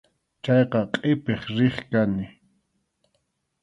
Chayqa 0.43 0.79
qʼipiq 0.93 1.41
riq 1.57 1.77
kani. 1.91 2.25